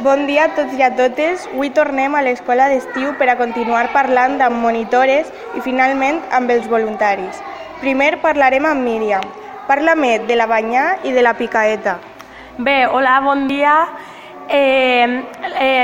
[0.00, 1.42] Bon dia a tots i a totes.
[1.50, 6.64] Avui tornem a l'escola d'estiu per a continuar parlant amb monitores i finalment amb els
[6.72, 7.42] voluntaris.
[7.82, 9.26] Primer parlarem amb Míriam.
[9.68, 11.98] Parla-me de la banyà i de la picaeta.
[12.56, 13.74] Bé, hola, bon dia.
[14.48, 15.20] Eh,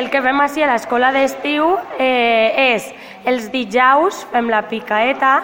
[0.01, 2.89] el que fem així a l'escola d'estiu eh, és
[3.29, 5.43] els dijous fem la picaeta,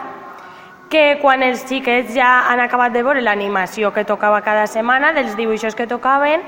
[0.89, 5.37] que quan els xiquets ja han acabat de veure l'animació que tocava cada setmana, dels
[5.37, 6.41] dibuixos que tocaven,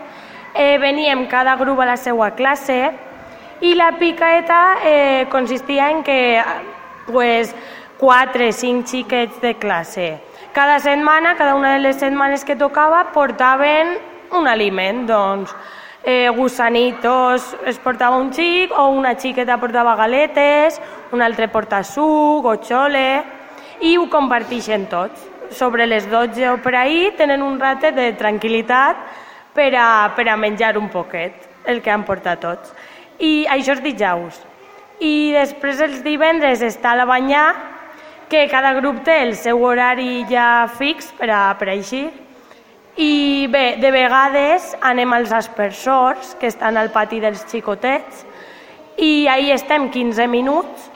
[0.54, 2.92] eh, veníem cada grup a la seva classe
[3.60, 6.42] i la picaeta eh, consistia en que
[7.06, 7.54] pues,
[7.98, 10.20] 4 5 xiquets de classe.
[10.52, 13.98] Cada setmana, cada una de les setmanes que tocava, portaven
[14.32, 15.54] un aliment, doncs,
[16.04, 20.80] eh, gusanitos es portava un xic o una xiqueta portava galetes,
[21.12, 23.24] un altre porta suc o xole
[23.80, 25.30] i ho comparteixen tots.
[25.50, 29.23] Sobre les 12 o per ahir tenen un ratet de tranquil·litat
[29.54, 31.34] per a, per a menjar un poquet,
[31.66, 32.74] el que han portat tots.
[33.18, 34.40] I això és dijous.
[35.00, 37.46] I després els divendres està la banyà,
[38.28, 41.76] que cada grup té el seu horari ja fix per a, per a.
[42.94, 48.24] I bé, de vegades anem als aspersors, que estan al pati dels xicotets,
[48.96, 50.90] i ahir estem 15 minuts,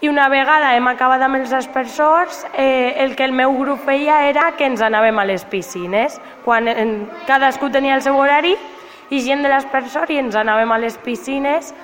[0.00, 4.22] i una vegada hem acabat amb els aspersors, eh, el que el meu grup feia
[4.28, 6.20] era que ens anàvem a les piscines.
[6.44, 8.56] Quan en, cadascú tenia el seu horari,
[9.10, 11.74] i gent de l'aspersor i ens anàvem a les piscines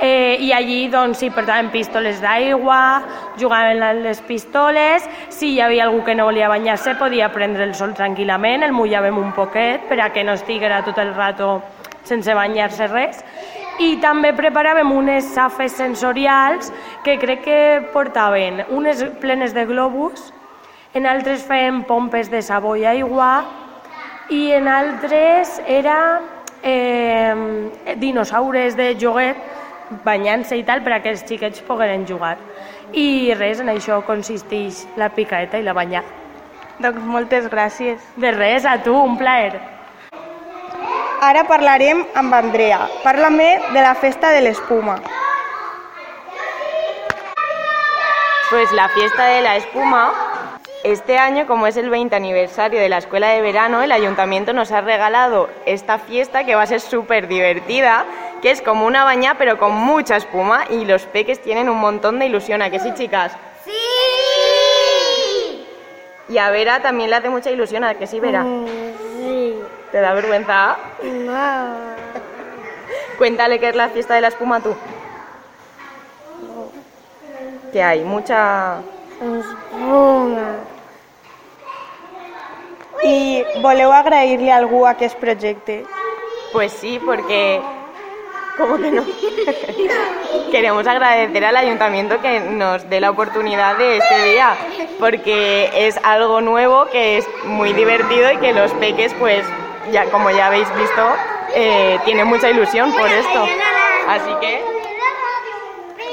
[0.00, 3.02] Eh, I allí doncs, sí, portàvem pistoles d'aigua,
[3.38, 7.92] jugaven les pistoles, si hi havia algú que no volia banyar-se podia prendre el sol
[7.94, 11.60] tranquil·lament, el mullàvem un poquet per a que no estiguera tot el rato
[12.08, 13.20] sense banyar-se res.
[13.80, 16.72] I també preparàvem unes safes sensorials
[17.04, 17.60] que crec que
[17.94, 20.32] portaven unes plenes de globus,
[20.92, 23.30] en altres feien pompes de sabó i aigua
[24.28, 26.20] i en altres era
[26.62, 27.34] eh,
[27.96, 29.40] dinosaures de joguet
[30.04, 32.36] banyant-se i tal per a que els xiquets pogueren jugar.
[32.92, 36.02] I res, en això consisteix la picaeta i la banyà.
[36.80, 38.00] Doncs moltes gràcies.
[38.16, 39.60] De res, a tu, un plaer.
[41.22, 42.88] Ara parlarem amb Andrea.
[43.04, 44.96] Parla-me de la festa de l'espuma.
[48.50, 50.12] Pues la fiesta de la espuma,
[50.82, 54.72] este año como es el 20 aniversario de la escuela de verano, el ayuntamiento nos
[54.72, 58.04] ha regalado esta fiesta que va a ser súper divertida,
[58.42, 62.18] que es como una baña pero con mucha espuma y los peques tienen un montón
[62.18, 63.36] de ilusión, ¿a que sí chicas?
[63.64, 63.70] ¡Sí!
[66.28, 68.42] Y a Vera también le hace mucha ilusión, ¿a que sí Vera?
[68.42, 68.81] Sí.
[69.92, 70.78] ¿Te da vergüenza?
[71.02, 71.76] No.
[73.18, 74.74] Cuéntale qué es la fiesta de la espuma tú.
[77.70, 78.78] Que hay mucha...
[79.20, 80.56] Espuma.
[83.04, 85.84] I voleu agrair-li a algú aquest projecte?
[86.52, 87.60] Pues sí, porque...
[88.56, 89.04] ¿Cómo que no?
[90.50, 94.54] Queremos agradecer al ayuntamiento que nos dé la oportunidad de este día,
[94.98, 99.44] porque es algo nuevo, que es muy divertido y que los peques, pues,
[99.90, 101.16] ya como ya habéis visto,
[101.54, 103.46] eh, tienen mucha ilusión por esto.
[104.08, 104.62] Así que,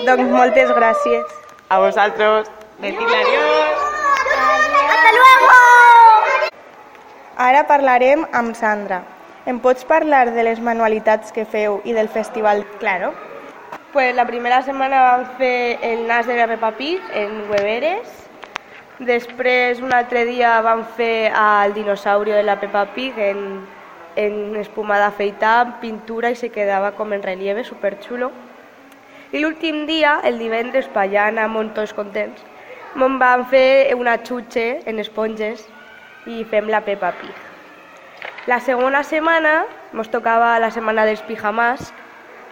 [0.06, 1.26] Doncs moltes gràcies.
[1.70, 2.50] a vosotros,
[2.80, 3.78] decirle adiós.
[4.90, 6.50] ¡Hasta luego!
[7.38, 9.04] Ara parlarem amb Sandra.
[9.46, 12.66] Em pots parlar de les manualitats que feu i del festival?
[12.80, 13.14] Claro.
[13.94, 18.29] Pues la primera semana vam fer el nas de la Peppa Pig en Hueveres.
[19.00, 23.62] Després, un altre dia, vam fer el dinosaurio de la Peppa Pig en,
[24.20, 28.28] en espuma d'afeitar, amb pintura i se quedava com en relieve, superxulo.
[29.32, 32.44] I l'últim dia, el divendres, per allà anàvem tots contents,
[33.00, 35.64] me'n vam fer una xutxe en esponges
[36.28, 37.38] i fem la Peppa Pig.
[38.52, 39.62] La segona setmana
[39.94, 41.94] ens tocava la setmana dels pijamàs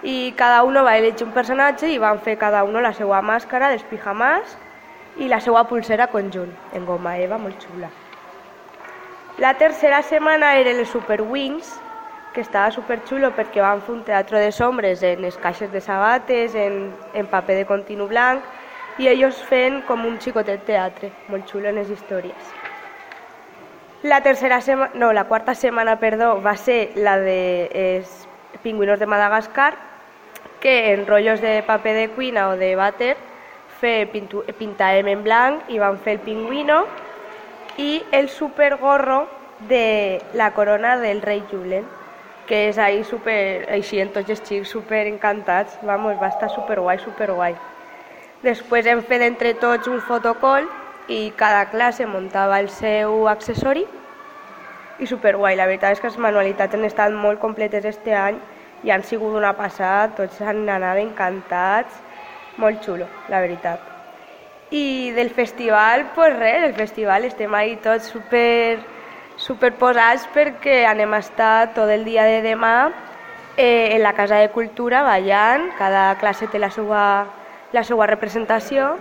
[0.07, 3.73] i cada uno va elegir un personatge i van fer cada uno la seva màscara
[3.73, 4.55] dels pijamàs
[5.17, 7.89] i la seva pulsera conjunt, en goma eva, molt xula.
[9.37, 11.75] La tercera setmana eren les Super Wings,
[12.33, 16.55] que estava superxulo perquè van fer un teatre de sombres en les caixes de sabates,
[16.55, 18.45] en, en paper de continu blanc,
[18.97, 22.53] i ells fent com un xicotet teatre, molt xulo en les històries.
[24.03, 28.27] La tercera setmana, no, la quarta setmana, perdó, va ser la de els
[28.61, 29.73] pingüinos de Madagascar,
[30.61, 33.15] que en rotllos de paper de cuina o de vàter
[33.81, 36.83] fer pintu, pintàvem en blanc i van fer el pingüino
[37.77, 39.27] i el supergorro
[39.69, 41.85] de la corona del rei Julen,
[42.47, 46.79] que és ahí super, així en tots els xics super encantats, vamos, va estar super
[46.79, 47.55] guai, super guai.
[48.43, 50.67] Després hem fet entre tots un fotocall
[51.09, 53.85] i cada classe muntava el seu accessori
[54.99, 55.55] i superguai.
[55.57, 58.37] La veritat és que les manualitats han estat molt completes este any
[58.85, 61.97] i han sigut una passada, tots han anat encantats,
[62.57, 63.79] molt xulo, la veritat.
[64.71, 68.79] I del festival, pues res, el festival estem ahí tots super,
[69.37, 72.91] superposats perquè anem a estar tot el dia de demà
[73.55, 77.27] eh, en la Casa de Cultura ballant, cada classe té la seva,
[77.71, 78.95] la seva representació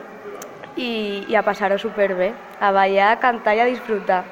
[0.76, 4.24] i, i a passar-ho superbé, a ballar, a cantar i a disfrutar.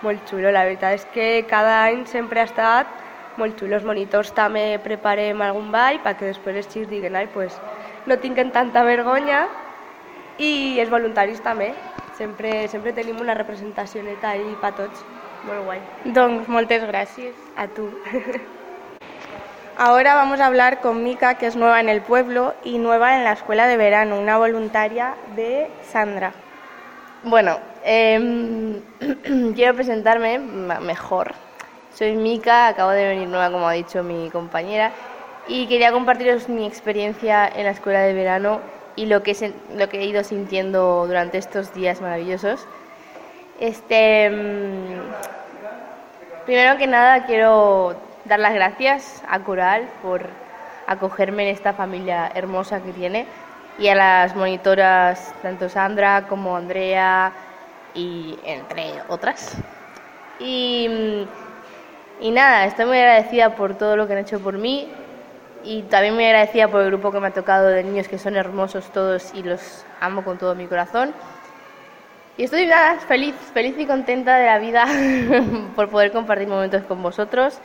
[0.00, 2.88] Molt xulo, la veritat és que cada any sempre ha estat
[3.36, 3.76] molt xulo.
[3.76, 7.60] Els monitors també preparem algun ball perquè després els xics diguen ai, pues,
[8.06, 9.46] no tinguen tanta vergonya
[10.38, 11.72] i els voluntaris també.
[12.16, 15.04] Sempre, sempre tenim una representació neta ahí per tots.
[15.48, 15.80] Molt guai.
[16.04, 17.36] Doncs moltes gràcies.
[17.56, 17.88] A tu.
[19.78, 23.24] Ahora vamos a hablar con Mika, que es nueva en el pueblo y nueva en
[23.24, 26.34] la escuela de verano, una voluntaria de Sandra.
[27.22, 28.82] Bueno, eh,
[29.54, 31.32] quiero presentarme mejor.
[31.94, 34.92] Soy Mika, acabo de venir nueva, como ha dicho mi compañera,
[35.50, 38.60] y quería compartiros mi experiencia en la escuela de verano
[38.94, 42.64] y lo que, he, lo que he ido sintiendo durante estos días maravillosos.
[43.58, 44.30] Este,
[46.46, 50.24] primero que nada, quiero dar las gracias a Coral por
[50.86, 53.26] acogerme en esta familia hermosa que tiene
[53.76, 57.32] y a las monitoras, tanto Sandra como Andrea
[57.92, 59.56] y entre otras.
[60.38, 61.26] Y,
[62.20, 64.88] y nada, estoy muy agradecida por todo lo que han hecho por mí
[65.64, 68.36] y también muy agradecida por el grupo que me ha tocado de niños que son
[68.36, 71.12] hermosos todos y los amo con todo mi corazón.
[72.36, 74.86] Y estoy nada, feliz, feliz y contenta de la vida
[75.76, 77.58] por poder compartir momentos con vosotros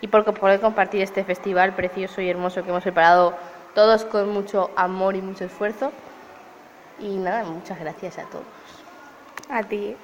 [0.00, 3.34] y por poder compartir este festival precioso y hermoso que hemos preparado
[3.74, 5.92] todos con mucho amor y mucho esfuerzo.
[6.98, 8.44] Y nada, muchas gracias a todos.
[9.48, 9.96] A ti.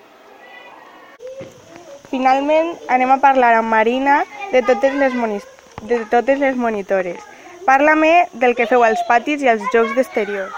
[2.11, 4.21] Finalment anem a parlar amb Marina
[4.53, 5.41] de totes les, moni
[5.83, 7.19] de totes les monitores.
[7.67, 10.49] Parla-me del que feu als patis i als jocs d'exterior.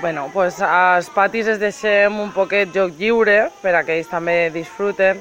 [0.00, 4.50] Bueno, pues als patis es deixem un poquet joc lliure per a que ells també
[4.54, 5.20] disfruten.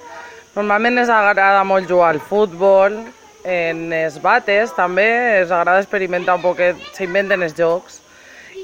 [0.56, 2.96] Normalment ens agrada molt jugar al futbol,
[3.44, 5.08] en els bates també
[5.40, 8.02] els agrada experimentar un poquet, s'inventen els jocs.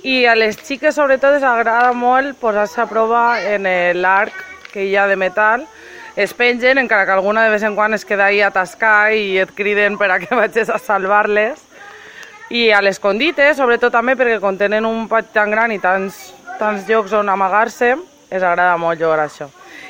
[0.04, 3.68] I a les xiques sobretot els agrada molt posar-se a prova en
[4.02, 4.36] l'arc
[4.72, 5.66] que hi ha de metal,
[6.16, 9.52] es pengen, encara que alguna de vez en quan es queda ahí atascar i et
[9.52, 11.60] criden per a que vagis a salvar-les.
[12.50, 16.86] I a l'escondite, sobretot també perquè com tenen un pati tan gran i tants, tants
[16.88, 17.96] llocs on amagar-se,
[18.30, 19.50] els agrada molt jugar a això.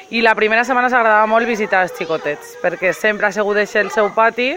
[0.09, 3.91] I la primera setmana s'agradava molt visitar els xicotets, perquè sempre ha sigut deixar el
[3.91, 4.53] seu pati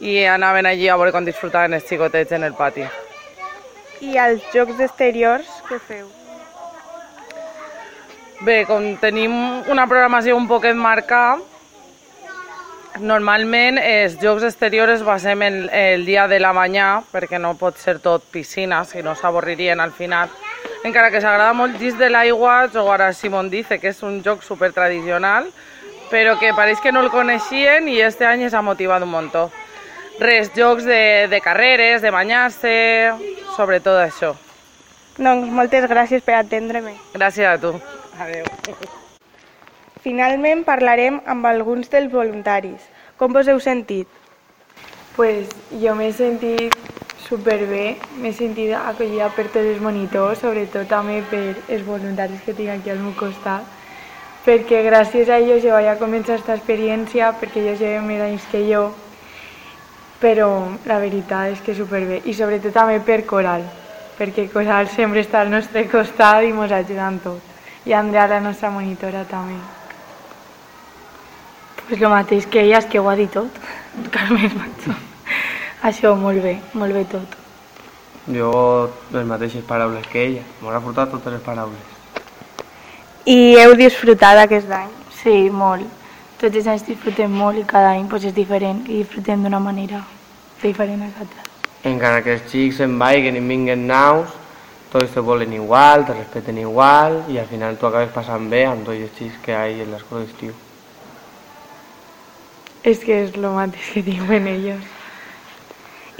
[0.00, 2.88] i anaven allí a veure com disfrutaven els xicotets en el pati.
[4.02, 6.21] I als jocs d'exteriors, què feu?
[8.42, 9.30] Bé, com tenim
[9.70, 11.36] una programació un poquet marcada,
[12.98, 17.78] normalment els jocs exteriors es basem en el dia de la banyà, perquè no pot
[17.78, 20.34] ser tot piscina, si no s'avorririen al final.
[20.82, 24.42] Encara que s'agrada molt dins de l'aigua jugar a Simon Dice, que és un joc
[24.42, 25.46] super tradicional,
[26.10, 29.52] però que pareix que no el coneixien i este any s'ha motivat un muntó.
[30.18, 32.74] Res, jocs de, de carreres, de banyar-se,
[33.54, 34.34] sobretot això.
[35.14, 36.98] Doncs moltes gràcies per atendre-me.
[37.14, 37.76] Gràcies a tu.
[38.18, 38.44] Adéu.
[40.02, 42.82] Finalment parlarem amb alguns dels voluntaris.
[43.16, 44.08] Com vos heu sentit?
[45.16, 45.48] Pues
[45.80, 46.74] jo m'he sentit
[47.22, 52.72] superbé, m'he sentit acollida per tots els monitors, sobretot també per els voluntaris que tinc
[52.74, 53.62] aquí al meu costat,
[54.44, 58.48] perquè gràcies a ells jo vaig a començar aquesta experiència, perquè ells lleven més anys
[58.50, 58.88] que jo,
[60.20, 60.50] però
[60.90, 63.64] la veritat és que superbé, i sobretot també per Coral,
[64.18, 67.51] perquè Coral sempre està al nostre costat i ens ajuda en tot.
[67.84, 69.56] I Andrea, la nostra monitora, també.
[71.88, 73.50] Pues lo mateix que ella, és que ho ha dit tot.
[74.14, 74.94] Carmen Macho.
[75.82, 77.38] Això, molt bé, molt bé tot.
[78.30, 78.52] Jo,
[79.10, 80.44] les mateixes paraules que ella.
[80.62, 81.90] M'ha portat totes les paraules.
[83.26, 84.90] I heu disfrutat aquest any?
[85.18, 85.86] Sí, molt.
[86.38, 90.04] Tots els anys disfrutem molt i cada any pues, és diferent i disfrutem d'una manera
[90.62, 91.44] diferent a l'altra.
[91.90, 94.30] Encara que els xics se'n vagin i vinguen naus,
[94.92, 98.84] tots te volen igual, te respeten igual i al final tu acabes passant bé amb
[98.84, 100.52] tots els xics que hi ha en l'escola d'estiu.
[102.84, 104.84] És que és el mateix que diuen ells.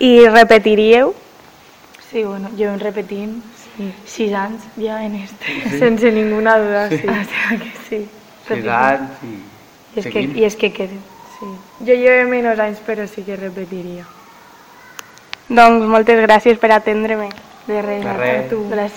[0.01, 1.13] I repetiríeu?
[2.09, 3.37] Sí, bueno, jo em repetint
[3.77, 3.93] sí.
[4.07, 5.53] sis anys ja en este.
[5.69, 5.79] Sí.
[5.79, 6.99] Sense ninguna duda, sí.
[6.99, 7.07] Sí.
[7.21, 8.01] O sea que sí.
[8.49, 9.37] Sis anys i...
[9.93, 10.21] I és, que.
[10.25, 11.05] I és que queden,
[11.37, 11.53] sí.
[11.85, 14.09] Jo llevo menys anys, però sí que repetiria.
[15.53, 17.29] Doncs moltes gràcies per atendre-me.
[17.67, 18.05] De res,
[18.69, 18.93] De